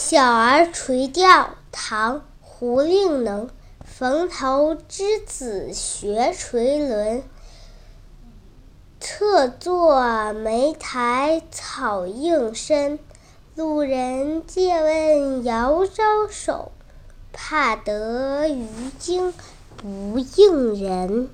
[0.00, 3.50] 小儿垂钓唐胡令能
[3.82, 7.24] 蓬头稚子学垂纶
[9.00, 13.00] 侧坐莓苔草映身
[13.56, 16.70] 路人借问遥招手
[17.32, 18.68] 怕得鱼
[19.00, 19.34] 惊
[19.76, 21.28] 不应人。